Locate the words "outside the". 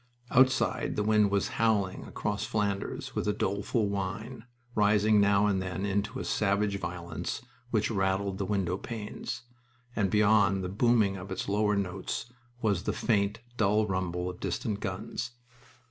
0.31-1.03